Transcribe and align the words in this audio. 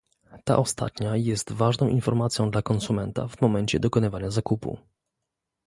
Ta 0.43 0.57
ostatnia 0.57 1.15
jest 1.15 1.51
ważną 1.51 1.87
informacją 1.87 2.51
dla 2.51 2.61
konsumenta 2.61 3.27
w 3.27 3.41
momencie 3.41 3.79
dokonywania 3.79 4.31
zakupu 4.31 4.77